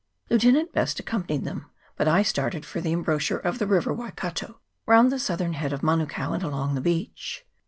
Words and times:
Lieutenant 0.31 0.73
Best 0.73 0.99
accompanied 0.99 1.43
them, 1.45 1.69
but 1.95 2.07
I 2.07 2.23
started 2.23 2.65
for 2.65 2.81
the 2.81 2.91
em 2.91 3.03
bouchure 3.05 3.37
of 3.39 3.59
the 3.59 3.67
river 3.67 3.93
Waikato, 3.93 4.59
round 4.87 5.11
the 5.11 5.19
southern 5.19 5.53
head 5.53 5.73
of 5.73 5.81
Manukao, 5.81 6.33
and 6.33 6.41
along 6.41 6.73
the 6.73 6.81
beach. 6.81 7.45